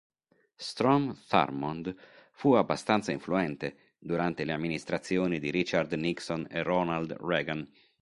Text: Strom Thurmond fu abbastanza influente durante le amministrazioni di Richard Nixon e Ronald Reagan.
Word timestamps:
Strom 0.57 1.15
Thurmond 1.27 1.95
fu 2.31 2.53
abbastanza 2.55 3.11
influente 3.11 3.93
durante 3.99 4.45
le 4.45 4.51
amministrazioni 4.53 5.37
di 5.37 5.51
Richard 5.51 5.91
Nixon 5.93 6.47
e 6.49 6.63
Ronald 6.63 7.15
Reagan. 7.19 7.71